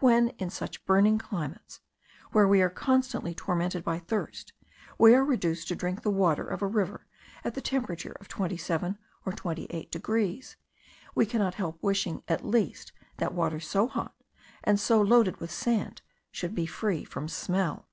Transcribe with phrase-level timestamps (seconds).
[0.00, 1.78] When, in such burning climates,
[2.32, 4.52] where we are constantly tormented by thirst,
[4.98, 7.06] we are reduced to drink the water of a river
[7.44, 10.56] at the temperature of 27 or 28 degrees,
[11.14, 14.16] we cannot help wishing at least that water so hot,
[14.64, 16.02] and so loaded with sand,
[16.32, 17.86] should be free from smell.